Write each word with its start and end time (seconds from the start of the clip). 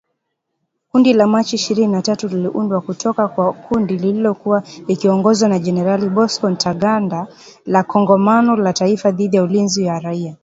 Kundi 0.91 1.13
la 1.13 1.25
Machi 1.27 1.55
ishirini 1.55 1.91
na 1.91 2.01
tatu 2.01 2.27
liliundwa 2.27 2.81
kutoka 2.81 3.27
kwa 3.27 3.53
kundi 3.53 3.97
lililokuwa 3.97 4.63
likiongozwa 4.87 5.49
na 5.49 5.59
Jenerali 5.59 6.09
Bosco 6.09 6.49
Ntaganda, 6.49 7.27
la 7.65 7.83
kongamano 7.83 8.55
la 8.55 8.73
taifa 8.73 9.11
dhidi 9.11 9.35
ya 9.37 9.43
ulinzi 9.43 9.83
ya 9.85 9.99
raia 9.99 10.35